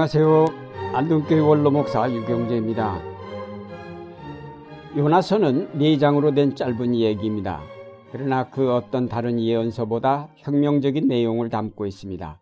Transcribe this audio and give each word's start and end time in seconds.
안녕하세요. 0.00 0.46
안동교회 0.94 1.40
원로목사 1.40 2.10
유경재입니다. 2.10 3.02
요나서는 4.96 5.72
4장으로 5.74 6.34
된 6.34 6.54
짧은 6.54 6.94
이야기입니다. 6.94 7.60
그러나 8.10 8.48
그 8.48 8.72
어떤 8.72 9.10
다른 9.10 9.38
예언서보다 9.38 10.30
혁명적인 10.36 11.06
내용을 11.06 11.50
담고 11.50 11.84
있습니다. 11.84 12.40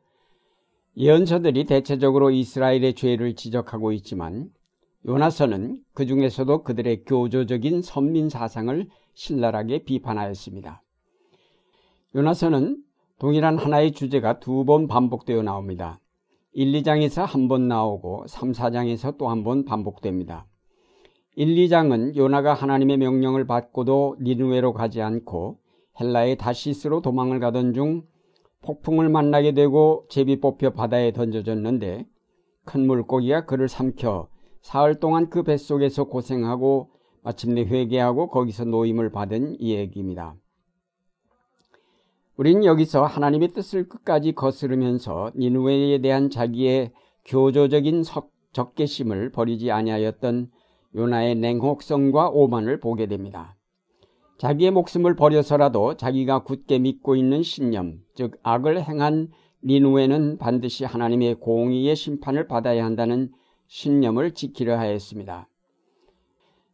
예언서들이 0.98 1.64
대체적으로 1.64 2.30
이스라엘의 2.30 2.94
죄를 2.94 3.34
지적하고 3.34 3.90
있지만 3.90 4.50
요나서는 5.04 5.82
그 5.94 6.06
중에서도 6.06 6.62
그들의 6.62 7.02
교조적인 7.06 7.82
선민 7.82 8.28
사상을 8.28 8.86
신랄하게 9.14 9.82
비판하였습니다. 9.82 10.80
요나서는 12.14 12.84
동일한 13.18 13.58
하나의 13.58 13.90
주제가 13.90 14.38
두 14.38 14.64
번 14.64 14.86
반복되어 14.86 15.42
나옵니다. 15.42 15.98
1, 16.52 16.72
2장에서 16.82 17.24
한 17.26 17.48
번 17.48 17.68
나오고 17.68 18.26
3, 18.26 18.52
4장에서 18.52 19.16
또 19.18 19.28
한 19.28 19.44
번 19.44 19.64
반복됩니다. 19.64 20.46
1, 21.36 21.54
2장은 21.54 22.16
요나가 22.16 22.54
하나님의 22.54 22.96
명령을 22.98 23.46
받고도 23.46 24.16
니누웨로 24.20 24.72
가지 24.72 25.00
않고 25.02 25.58
헬라의 26.00 26.36
다시스로 26.36 27.00
도망을 27.00 27.38
가던 27.38 27.74
중 27.74 28.02
폭풍을 28.62 29.08
만나게 29.08 29.52
되고 29.52 30.06
제비 30.08 30.40
뽑혀 30.40 30.70
바다에 30.70 31.12
던져졌는데 31.12 32.06
큰 32.64 32.86
물고기가 32.86 33.44
그를 33.46 33.68
삼켜 33.68 34.28
사흘 34.62 34.98
동안 34.98 35.30
그 35.30 35.42
뱃속에서 35.44 36.04
고생하고 36.04 36.90
마침내 37.22 37.62
회개하고 37.62 38.28
거기서 38.28 38.64
노임을 38.64 39.12
받은 39.12 39.56
이 39.60 39.74
얘기입니다. 39.74 40.34
우리는 42.38 42.64
여기서 42.64 43.04
하나님의 43.04 43.48
뜻을 43.48 43.88
끝까지 43.88 44.30
거스르면서 44.30 45.32
니누웨에 45.36 45.98
대한 45.98 46.30
자기의 46.30 46.92
교조적인 47.24 48.04
적개심을 48.52 49.32
버리지 49.32 49.72
아니하였던 49.72 50.48
요나의 50.94 51.34
냉혹성과 51.34 52.28
오만을 52.28 52.78
보게 52.78 53.06
됩니다. 53.06 53.56
자기의 54.38 54.70
목숨을 54.70 55.16
버려서라도 55.16 55.96
자기가 55.96 56.44
굳게 56.44 56.78
믿고 56.78 57.16
있는 57.16 57.42
신념, 57.42 57.98
즉 58.14 58.38
악을 58.44 58.84
행한 58.84 59.32
니누웨는 59.64 60.38
반드시 60.38 60.84
하나님의 60.84 61.40
공의의 61.40 61.96
심판을 61.96 62.46
받아야 62.46 62.84
한다는 62.84 63.32
신념을 63.66 64.34
지키려 64.34 64.78
하였습니다. 64.78 65.48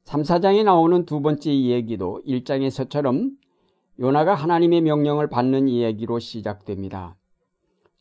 3, 0.05 0.20
4장에 0.20 0.62
나오는 0.62 1.07
두 1.07 1.23
번째 1.23 1.51
이야기도 1.51 2.20
1장에서처럼 2.27 3.42
요나가 4.00 4.34
하나님의 4.34 4.81
명령을 4.81 5.28
받는 5.28 5.69
이야기로 5.69 6.19
시작됩니다. 6.19 7.17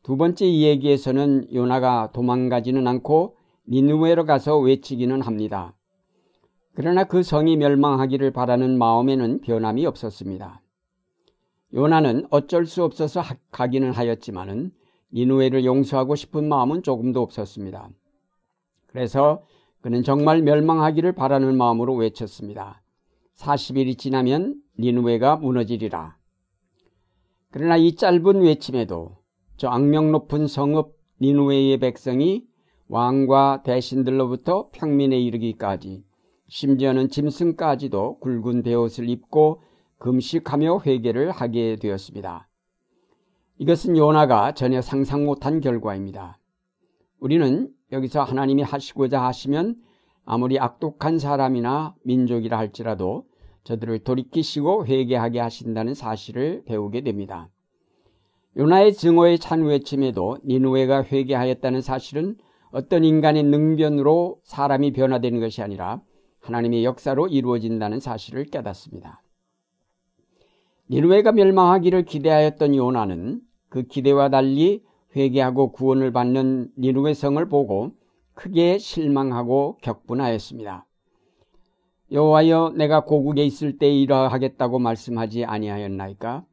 두 0.02 0.16
번째 0.16 0.44
이야기에서는 0.44 1.54
요나가 1.54 2.10
도망가지는 2.12 2.86
않고 2.86 3.36
니누웨로 3.68 4.24
가서 4.24 4.58
외치기는 4.58 5.22
합니다. 5.22 5.74
그러나 6.74 7.04
그 7.04 7.22
성이 7.22 7.56
멸망하기를 7.56 8.32
바라는 8.32 8.76
마음에는 8.76 9.40
변함이 9.42 9.86
없었습니다. 9.86 10.60
요나는 11.72 12.26
어쩔 12.30 12.66
수 12.66 12.82
없어서 12.82 13.22
가기는 13.52 13.92
하였지만은 13.92 14.72
니누웨를 15.12 15.64
용서하고 15.64 16.16
싶은 16.16 16.48
마음은 16.48 16.82
조금도 16.82 17.22
없었습니다. 17.22 17.88
그래서 18.88 19.44
그는 19.80 20.02
정말 20.02 20.42
멸망하기를 20.42 21.12
바라는 21.12 21.56
마음으로 21.56 21.94
외쳤습니다. 21.94 22.82
40일이 23.36 23.96
지나면 23.96 24.63
니누웨가 24.78 25.36
무너지리라. 25.36 26.16
그러나 27.50 27.76
이 27.76 27.94
짧은 27.94 28.42
외침에도 28.42 29.18
저 29.56 29.68
악명 29.68 30.10
높은 30.10 30.46
성읍 30.46 30.96
니누웨의 31.20 31.78
백성이 31.78 32.44
왕과 32.88 33.62
대신들로부터 33.64 34.70
평민에 34.72 35.18
이르기까지 35.20 36.04
심지어는 36.48 37.08
짐승까지도 37.08 38.18
굵은 38.18 38.62
베옷을 38.62 39.08
입고 39.08 39.62
금식하며 39.98 40.80
회개를 40.84 41.30
하게 41.30 41.76
되었습니다. 41.76 42.48
이것은 43.58 43.96
요나가 43.96 44.52
전혀 44.52 44.82
상상 44.82 45.24
못한 45.24 45.60
결과입니다. 45.60 46.38
우리는 47.20 47.70
여기서 47.92 48.22
하나님이 48.24 48.62
하시고자 48.62 49.22
하시면 49.22 49.76
아무리 50.24 50.58
악독한 50.58 51.18
사람이나 51.18 51.94
민족이라 52.02 52.58
할지라도 52.58 53.26
저들을 53.64 54.00
돌이키시고 54.00 54.86
회개하게 54.86 55.40
하신다는 55.40 55.94
사실을 55.94 56.62
배우게 56.66 57.00
됩니다. 57.02 57.48
요나의 58.56 58.94
증오의 58.94 59.38
찬 59.38 59.64
외침에도 59.64 60.38
니누웨가 60.44 61.02
회개하였다는 61.04 61.80
사실은 61.80 62.36
어떤 62.70 63.04
인간의 63.04 63.42
능변으로 63.44 64.38
사람이 64.44 64.92
변화되는 64.92 65.40
것이 65.40 65.62
아니라 65.62 66.02
하나님의 66.40 66.84
역사로 66.84 67.28
이루어진다는 67.28 68.00
사실을 68.00 68.44
깨닫습니다. 68.44 69.22
니누웨가 70.90 71.32
멸망하기를 71.32 72.04
기대하였던 72.04 72.74
요나는 72.74 73.40
그 73.70 73.84
기대와 73.84 74.28
달리 74.28 74.84
회개하고 75.16 75.72
구원을 75.72 76.12
받는 76.12 76.70
니누웨 76.78 77.14
성을 77.14 77.44
보고 77.48 77.92
크게 78.34 78.78
실망하고 78.78 79.78
격분하였습니다. 79.80 80.86
여호와여 82.10 82.74
내가 82.76 83.04
고국에 83.04 83.44
있을 83.44 83.78
때 83.78 83.90
이러하겠다고 83.90 84.78
말씀하지 84.78 85.44
아니하였나이까? 85.44 86.44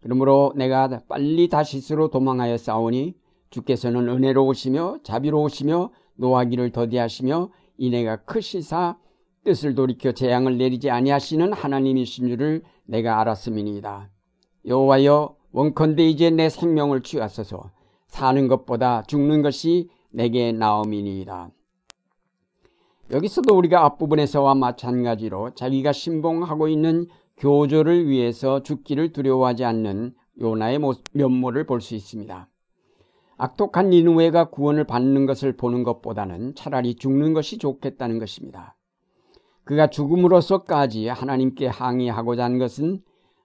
그러므로 0.00 0.52
내가 0.56 1.00
빨리 1.08 1.48
다시스로 1.48 2.08
도망하여 2.08 2.56
싸우니 2.56 3.14
주께서는 3.50 4.08
은혜로우시며 4.08 4.98
자비로우시며 5.02 5.90
노하기를 6.16 6.70
더디하시며 6.70 7.50
이내가 7.78 8.16
크시사 8.24 8.96
뜻을 9.44 9.74
돌이켜 9.74 10.12
재앙을 10.12 10.56
내리지 10.56 10.90
아니하시는 10.90 11.52
하나님이신 11.52 12.28
줄을 12.28 12.62
내가 12.84 13.20
알았음이니이다. 13.20 14.08
여호와여 14.66 15.36
원컨대 15.52 16.08
이제 16.08 16.30
내 16.30 16.48
생명을 16.48 17.02
취하소서 17.02 17.70
사는 18.06 18.48
것보다 18.48 19.02
죽는 19.02 19.42
것이 19.42 19.88
내게 20.10 20.52
나음이니이다. 20.52 21.50
여기서도 23.12 23.54
우리가 23.54 23.84
앞부분에서와 23.84 24.54
마찬가지로 24.54 25.50
자기가 25.54 25.92
신봉하고 25.92 26.68
있는 26.68 27.06
교조를 27.36 28.08
위해서 28.08 28.62
죽기를 28.62 29.12
두려워하지 29.12 29.64
않는 29.64 30.14
요나의 30.40 30.80
면모를 31.12 31.66
볼 31.66 31.82
수 31.82 31.94
있습니다. 31.94 32.48
악독한 33.36 33.90
니누웨가 33.90 34.48
구원을 34.50 34.84
받는 34.84 35.26
것을 35.26 35.56
보는 35.56 35.82
것보다는 35.82 36.54
차라리 36.54 36.94
죽는 36.94 37.34
것이 37.34 37.58
좋겠다는 37.58 38.18
것입니다. 38.18 38.76
그가 39.64 39.88
죽음으로서까지 39.88 41.08
하나님께 41.08 41.66
항의하고자 41.66 42.44
한 42.44 42.58
것은 42.58 43.02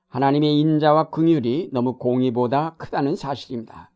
하나님의 0.07 0.59
인자와 0.59 1.09
긍휼이 1.09 1.71
너무 1.73 1.97
공의보다 1.97 2.75
크다는 2.77 3.15
사실입니다. 3.17 3.91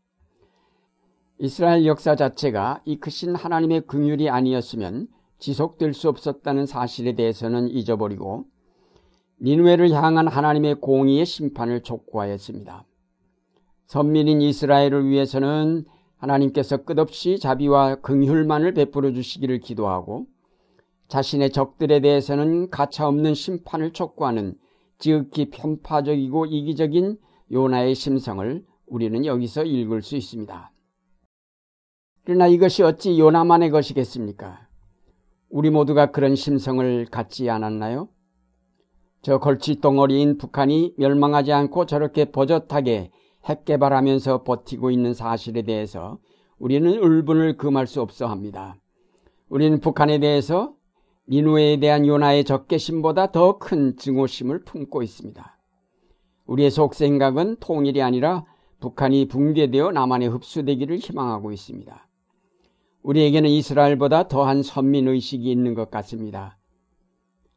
이스라엘 1.39 1.85
역사 1.85 2.15
자체가 2.15 2.81
이 2.83 2.99
크신 2.99 3.35
하나님의 3.35 3.81
긍휼이 3.87 4.29
아니었으면 4.29 5.07
지속될 5.41 5.93
수 5.93 6.07
없었다는 6.07 6.67
사실에 6.67 7.13
대해서는 7.13 7.67
잊어버리고 7.67 8.45
니누웨를 9.41 9.91
향한 9.91 10.27
하나님의 10.27 10.75
공의의 10.75 11.25
심판을 11.25 11.81
촉구하였습니다. 11.81 12.85
선민인 13.87 14.41
이스라엘을 14.41 15.09
위해서는 15.09 15.85
하나님께서 16.17 16.77
끝없이 16.83 17.39
자비와 17.39 17.95
긍휼만을 17.95 18.75
베풀어 18.75 19.11
주시기를 19.11 19.59
기도하고 19.59 20.27
자신의 21.07 21.49
적들에 21.49 21.99
대해서는 22.01 22.69
가차없는 22.69 23.33
심판을 23.33 23.93
촉구하는 23.93 24.55
지극히 24.99 25.49
편파적이고 25.49 26.45
이기적인 26.45 27.17
요나의 27.51 27.95
심성을 27.95 28.63
우리는 28.85 29.25
여기서 29.25 29.63
읽을 29.63 30.03
수 30.03 30.15
있습니다. 30.15 30.71
그러나 32.23 32.45
이것이 32.45 32.83
어찌 32.83 33.19
요나만의 33.19 33.71
것이겠습니까? 33.71 34.70
우리 35.51 35.69
모두가 35.69 36.11
그런 36.11 36.35
심성을 36.35 37.05
갖지 37.11 37.49
않았나요? 37.49 38.07
저 39.21 39.37
걸치덩어리인 39.37 40.37
북한이 40.37 40.95
멸망하지 40.97 41.51
않고 41.51 41.85
저렇게 41.85 42.25
버젓하게 42.25 43.11
핵 43.45 43.65
개발하면서 43.65 44.43
버티고 44.43 44.91
있는 44.91 45.13
사실에 45.13 45.63
대해서 45.63 46.19
우리는 46.57 46.89
울분을 46.97 47.57
금할 47.57 47.85
수 47.85 48.01
없어 48.01 48.27
합니다. 48.27 48.77
우리는 49.49 49.79
북한에 49.81 50.19
대해서 50.19 50.73
니누에 51.29 51.79
대한 51.81 52.07
요나의 52.07 52.45
적개심보다 52.45 53.31
더 53.31 53.59
큰 53.59 53.97
증오심을 53.97 54.63
품고 54.63 55.03
있습니다. 55.03 55.57
우리의 56.45 56.71
속생각은 56.71 57.57
통일이 57.59 58.01
아니라 58.01 58.45
북한이 58.79 59.27
붕괴되어 59.27 59.91
남한에 59.91 60.27
흡수되기를 60.27 60.97
희망하고 60.97 61.51
있습니다. 61.51 62.07
우리에게는 63.03 63.49
이스라엘보다 63.49 64.27
더한 64.27 64.63
선민 64.63 65.07
의식이 65.07 65.49
있는 65.51 65.73
것 65.73 65.89
같습니다. 65.89 66.57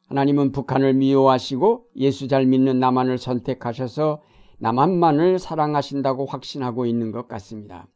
하나님은 0.08 0.52
북한을 0.52 0.94
미워하시고 0.94 1.86
예수 1.96 2.28
잘 2.28 2.46
믿는 2.46 2.78
남한을 2.78 3.18
선택하셔서 3.18 4.22
남한만을 4.58 5.38
사랑하신다고 5.38 6.26
확신하고 6.26 6.86
있는 6.86 7.10
것 7.10 7.28
같습니다. 7.28 7.86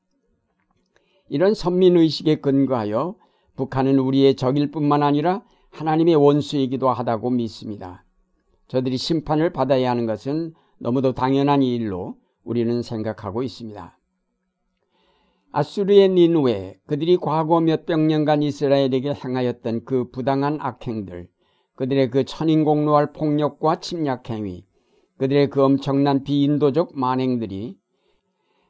이런 1.29 1.55
선민 1.55 1.97
의식에 1.97 2.37
근거하여 2.37 3.17
북한은 3.57 3.99
우리의 3.99 4.37
적일 4.37 4.71
뿐만 4.71 5.03
아니라 5.03 5.43
하나님의 5.71 6.17
원수이기도 6.17 6.89
하다고 6.89 7.31
믿습니다. 7.31 8.05
저들이 8.69 8.97
심판을 8.97 9.53
받아야 9.53 9.91
하는 9.91 10.07
것은 10.07 10.55
너무도 10.79 11.15
당연한 11.15 11.63
일로 11.63 12.17
우리는 12.45 12.83
생각하고 12.83 13.43
있습니다. 13.43 13.98
아수르의 15.51 16.11
니누에 16.11 16.79
그들이 16.87 17.17
과거 17.17 17.61
몇백 17.61 17.99
년간 18.01 18.43
이스라엘에게 18.43 19.15
행하였던 19.15 19.85
그 19.85 20.11
부당한 20.11 20.59
악행들, 20.61 21.29
그들의 21.77 22.11
그 22.11 22.25
천인공노할 22.25 23.13
폭력과 23.13 23.81
침략행위, 23.81 24.65
그들의 25.17 25.49
그 25.49 25.65
엄청난 25.65 26.23
비인도적 26.23 26.99
만행들이 26.99 27.77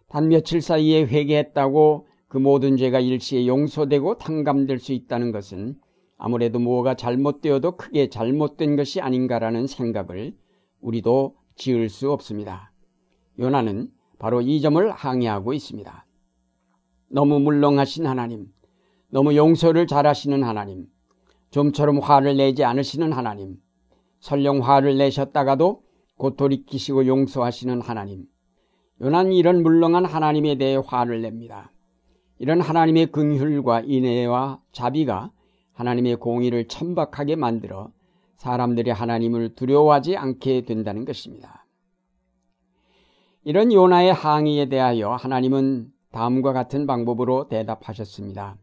단 0.09 0.29
며칠 0.29 0.63
사이에 0.63 1.05
회개했다고 1.05 2.07
그 2.29 2.39
모든 2.39 2.77
죄가 2.77 3.01
일시에 3.01 3.47
용서되고 3.47 4.19
탕감될 4.19 4.79
수 4.79 4.93
있다는 4.93 5.33
것은 5.33 5.77
아무래도 6.17 6.59
무엇가 6.59 6.95
잘못되어도 6.95 7.77
크게 7.77 8.09
잘못된 8.09 8.77
것이 8.77 9.01
아닌가라는 9.01 9.67
생각을 9.67 10.35
우리도 10.81 11.37
지을 11.57 11.89
수 11.89 12.13
없습니다. 12.13 12.73
요나는 13.39 13.91
바로 14.19 14.41
이 14.41 14.61
점을 14.61 14.91
항의하고 14.91 15.53
있습니다. 15.53 16.08
너무 17.11 17.41
물렁하신 17.41 18.07
하나님, 18.07 18.47
너무 19.11 19.35
용서를 19.35 19.87
잘하시는 19.87 20.43
하나님, 20.43 20.87
좀처럼 21.51 21.99
화를 21.99 22.37
내지 22.37 22.65
않으시는 22.65 23.13
하나님, 23.13 23.57
설령 24.21 24.61
화를 24.61 24.99
내셨다가도 24.99 25.83
곧 26.17 26.37
돌이키시고 26.37 27.07
용서하시는 27.07 27.81
하나님. 27.81 28.27
요난 29.01 29.33
이런 29.33 29.63
물렁한 29.63 30.05
하나님에 30.05 30.57
대해 30.57 30.77
화를 30.85 31.23
냅니다. 31.23 31.73
이런 32.39 32.61
하나님의 32.61 33.07
긍휼과 33.07 33.83
인애와 33.83 34.61
자비가 34.73 35.31
하나님의 35.73 36.17
공의를 36.17 36.67
천박하게 36.67 37.37
만들어 37.37 37.91
사람들이 38.37 38.91
하나님을 38.91 39.55
두려워하지 39.55 40.17
않게 40.17 40.63
된다는 40.63 41.05
것입니다. 41.05 41.65
이런 43.45 43.73
요나의 43.73 44.13
항의에 44.13 44.69
대하여 44.69 45.13
하나님은 45.13 45.93
다음과 46.13 46.53
같은 46.53 46.87
방법으로 46.87 47.49
대답하셨습니다. 47.49 48.57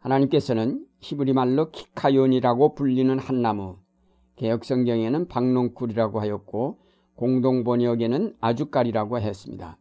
하나님께서는 0.00 0.86
히브리 1.00 1.32
말로 1.32 1.70
키카연이라고 1.70 2.74
불리는 2.74 3.18
한 3.18 3.42
나무, 3.42 3.76
개혁성경에는 4.36 5.28
박농쿨이라고 5.28 6.20
하였고 6.20 6.78
공동 7.14 7.64
번역에는 7.64 8.36
아주깔이라고 8.40 9.18
했습니다. 9.18 9.76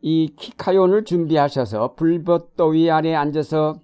이 0.00 0.32
키카연을 0.36 1.04
준비하셔서 1.04 1.94
불볕더위 1.94 2.90
아래 2.90 3.14
앉아서 3.14 3.80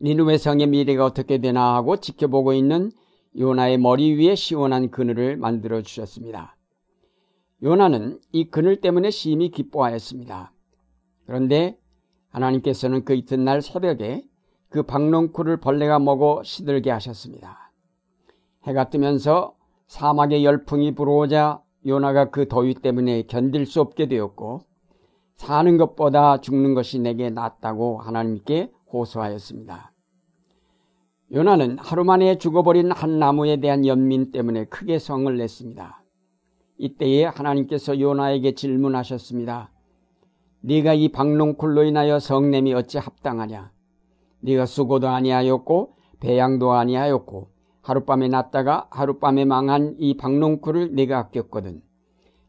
니누의 0.00 0.38
성의 0.38 0.66
미래가 0.66 1.04
어떻게 1.04 1.38
되나 1.38 1.76
하고 1.76 1.96
지켜보고 1.96 2.54
있는 2.54 2.90
요나의 3.36 3.78
머리 3.78 4.14
위에 4.14 4.34
시원한 4.34 4.90
그늘을 4.90 5.36
만들어 5.36 5.82
주셨습니다. 5.82 6.56
요나는 7.62 8.20
이 8.32 8.44
그늘 8.44 8.80
때문에 8.80 9.10
심히 9.10 9.50
기뻐하였습니다. 9.50 10.52
그런데 11.28 11.78
하나님께서는 12.30 13.04
그 13.04 13.14
이튿날 13.14 13.60
새벽에 13.60 14.24
그 14.70 14.82
박농쿨을 14.82 15.58
벌레가 15.58 15.98
먹어 15.98 16.42
시들게 16.42 16.90
하셨습니다. 16.90 17.70
해가 18.64 18.88
뜨면서 18.88 19.54
사막의 19.88 20.42
열풍이 20.42 20.94
불어오자 20.94 21.60
요나가 21.86 22.30
그 22.30 22.48
더위 22.48 22.72
때문에 22.72 23.24
견딜 23.24 23.66
수 23.66 23.82
없게 23.82 24.08
되었고 24.08 24.62
사는 25.34 25.76
것보다 25.76 26.40
죽는 26.40 26.72
것이 26.72 26.98
내게 26.98 27.28
낫다고 27.28 27.98
하나님께 27.98 28.72
호소하였습니다. 28.90 29.92
요나는 31.32 31.76
하루 31.78 32.04
만에 32.04 32.38
죽어버린 32.38 32.90
한 32.90 33.18
나무에 33.18 33.60
대한 33.60 33.84
연민 33.84 34.32
때문에 34.32 34.64
크게 34.64 34.98
성을 34.98 35.36
냈습니다. 35.36 36.02
이때에 36.78 37.26
하나님께서 37.26 38.00
요나에게 38.00 38.54
질문하셨습니다. 38.54 39.72
네가 40.60 40.94
이 40.94 41.08
박농쿨로 41.10 41.84
인하여 41.84 42.18
성냄이 42.18 42.74
어찌 42.74 42.98
합당하냐? 42.98 43.70
네가 44.40 44.66
수고도 44.66 45.08
아니하였고 45.08 45.94
배양도 46.20 46.72
아니하였고 46.72 47.48
하룻밤에 47.82 48.28
났다가 48.28 48.88
하룻밤에 48.90 49.44
망한 49.44 49.96
이 49.98 50.16
박농쿨을 50.16 50.94
내가 50.94 51.18
아꼈거든. 51.18 51.82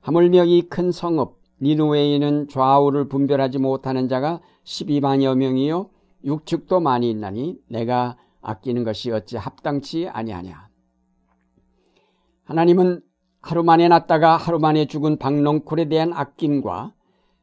하물며 0.02 0.46
이 0.46 0.68
큰 0.70 0.92
성읍 0.92 1.38
니누웨에는 1.62 2.48
좌우를 2.48 3.10
분별하지 3.10 3.60
못하는 3.60 4.08
자가 4.08 4.40
12만여 4.64 5.36
명이요 5.36 5.90
육축도 6.24 6.80
많이 6.80 7.10
있나니 7.10 7.60
내가 7.70 8.18
아끼는 8.42 8.84
것이 8.84 9.12
어찌 9.12 9.38
합당치 9.38 10.08
아니하냐. 10.08 10.70
하나님은 12.46 13.02
하루 13.42 13.64
만에 13.64 13.88
났다가 13.88 14.36
하루 14.36 14.60
만에 14.60 14.86
죽은 14.86 15.18
박농쿨에 15.18 15.86
대한 15.90 16.12
아낌과 16.14 16.94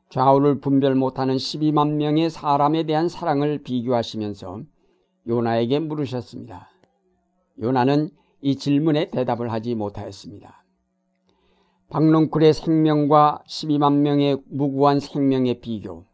좌우를 0.08 0.60
분별 0.60 0.94
못하는 0.94 1.36
12만 1.36 1.94
명의 1.94 2.30
사람에 2.30 2.84
대한 2.84 3.08
사랑을 3.08 3.62
비교하시면서 3.62 4.62
요나에게 5.26 5.80
물으셨습니다. 5.80 6.68
요나는 7.60 8.10
이 8.40 8.56
질문에 8.56 9.10
대답을 9.10 9.50
하지 9.50 9.74
못하였습니다. 9.74 10.64
박농쿨의 11.88 12.52
생명과 12.52 13.42
12만 13.48 14.00
명의 14.00 14.40
무구한 14.48 15.00
생명의 15.00 15.60
비교. 15.60 16.04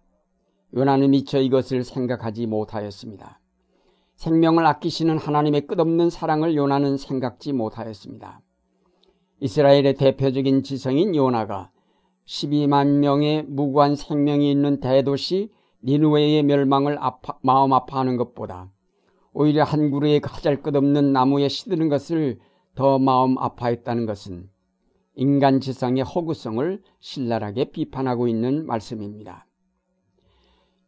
요나는 0.74 1.10
미처 1.10 1.38
이것을 1.40 1.84
생각하지 1.84 2.46
못하였습니다. 2.46 3.40
생명을 4.16 4.64
아끼시는 4.64 5.18
하나님의 5.18 5.66
끝없는 5.66 6.08
사랑을 6.08 6.54
요나는 6.54 6.96
생각지 6.96 7.52
못하였습니다. 7.52 8.40
이스라엘의 9.40 9.94
대표적인 9.94 10.62
지성인 10.62 11.16
요나가 11.16 11.71
12만 12.26 12.98
명의 12.98 13.42
무구한 13.42 13.96
생명이 13.96 14.50
있는 14.50 14.80
대도시 14.80 15.50
니누웨의 15.84 16.42
멸망을 16.44 16.96
아파, 17.00 17.36
마음 17.42 17.72
아파하는 17.72 18.16
것보다 18.16 18.70
오히려 19.32 19.64
한 19.64 19.90
그루의 19.90 20.20
가잘 20.20 20.62
것 20.62 20.74
없는 20.76 21.12
나무에 21.12 21.48
시드는 21.48 21.88
것을 21.88 22.38
더 22.74 22.98
마음 22.98 23.38
아파했다는 23.38 24.06
것은 24.06 24.48
인간 25.14 25.60
지상의 25.60 26.04
허구성을 26.04 26.82
신랄하게 27.00 27.72
비판하고 27.72 28.28
있는 28.28 28.66
말씀입니다. 28.66 29.46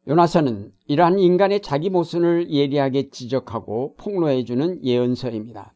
요나서는 0.06 0.72
이러한 0.86 1.18
인간의 1.18 1.60
자기 1.62 1.90
모순을 1.90 2.50
예리하게 2.50 3.10
지적하고 3.10 3.94
폭로해주는 3.96 4.84
예언서입니다. 4.84 5.72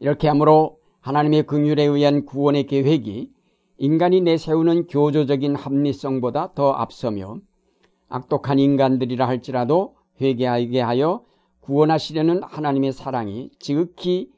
이렇게 0.00 0.28
하므로 0.28 0.78
하나님의 1.00 1.44
긍휼에 1.44 1.84
의한 1.84 2.26
구원의 2.26 2.66
계획이 2.66 3.32
인간이 3.82 4.20
내세우는 4.20 4.88
교조적인 4.88 5.56
합리성보다 5.56 6.52
더 6.52 6.72
앞서며 6.72 7.38
악독한 8.10 8.58
인간들이라 8.58 9.26
할지라도 9.26 9.96
회개하게 10.20 10.82
하여 10.82 11.24
구원하시려는 11.60 12.42
하나님의 12.42 12.92
사랑이 12.92 13.48
지극히 13.58 14.30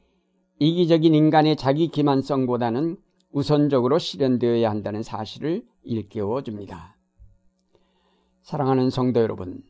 이기적인 0.59 1.13
인간의 1.13 1.57
자기 1.57 1.89
기만성보다는 1.89 2.95
우선적으로 3.33 3.99
실현되어야 3.99 4.69
한다는 4.69 5.03
사실을 5.03 5.65
일깨워 5.83 6.41
줍니다. 6.43 6.95
사랑하는 8.43 8.89
성도 8.89 9.19
여러분, 9.19 9.61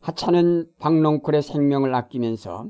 하찮은 0.00 0.66
박농쿨의 0.80 1.42
생명을 1.42 1.94
아끼면서 1.94 2.66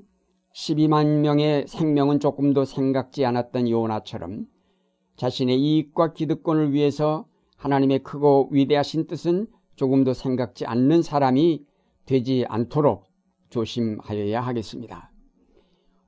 12만 0.55 1.21
명의 1.21 1.67
생명은 1.67 2.21
조금도 2.21 2.67
생각지 2.67 3.25
않았던 3.25 3.71
요나처럼 3.71 4.47
자신의 5.21 5.61
이익과 5.61 6.15
기득권을 6.15 6.73
위해서 6.73 7.27
하나님의 7.59 7.99
크고 7.99 8.49
위대하신 8.53 9.07
뜻은 9.07 9.49
조금도 9.77 10.15
생각지 10.15 10.65
않는 10.65 11.03
사람이 11.03 11.67
되지 12.07 12.47
않도록 12.49 13.05
조심하여야 13.50 14.41
하겠습니다. 14.41 15.12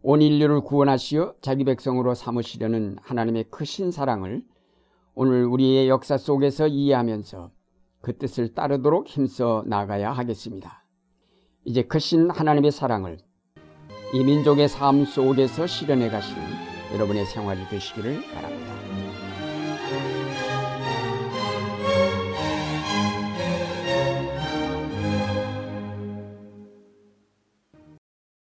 온 0.00 0.22
인류를 0.22 0.62
구원하시어 0.62 1.34
자기 1.42 1.64
백성으로 1.64 2.14
삼으시려는 2.14 2.96
하나님의 3.02 3.50
크신 3.50 3.90
사랑을 3.90 4.42
오늘 5.14 5.44
우리의 5.44 5.90
역사 5.90 6.16
속에서 6.16 6.66
이해하면서 6.66 7.50
그 8.00 8.16
뜻을 8.16 8.54
따르도록 8.54 9.08
힘써 9.08 9.62
나가야 9.66 10.10
하겠습니다. 10.10 10.86
이제 11.66 11.82
크신 11.82 12.30
하나님의 12.30 12.72
사랑을 12.72 13.18
이 14.14 14.24
민족의 14.24 14.70
삶 14.70 15.04
속에서 15.04 15.66
실현해 15.66 16.08
가시는 16.08 16.42
여러분의 16.94 17.26
생활이 17.26 17.68
되시기를 17.68 18.22
바랍니다. 18.32 18.91